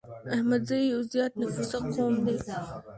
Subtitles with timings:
[0.33, 2.35] احمدزي يو زيات نفوسه قوم دی